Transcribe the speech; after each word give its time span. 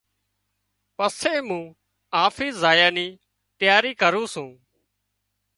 پسي 0.95 1.33
مُون 1.47 1.63
آفيس 2.25 2.53
زايا 2.63 2.89
نِي 2.95 3.07
تياري 3.57 3.91
ڪرُون 4.01 4.25
سوُن۔ 4.33 4.49